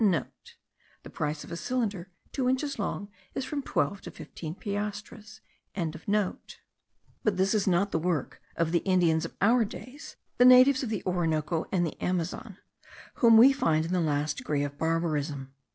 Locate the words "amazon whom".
12.03-13.37